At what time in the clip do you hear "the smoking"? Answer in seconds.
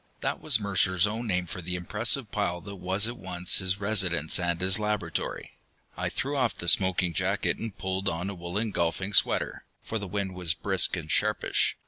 6.57-7.13